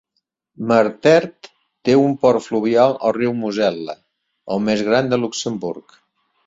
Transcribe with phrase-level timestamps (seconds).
[0.69, 1.49] Mertert
[1.89, 3.99] té un port fluvial al riu Mosel·la,
[4.57, 6.01] el més gran a Luxemburg.